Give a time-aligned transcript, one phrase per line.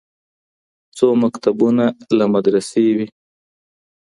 [0.97, 1.85] څو مکتبونه
[2.17, 3.07] لا مدرسې وي